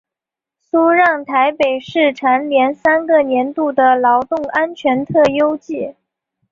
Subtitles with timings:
[0.59, 5.95] 苏让台北市蝉联三个年度的劳动安全特优纪。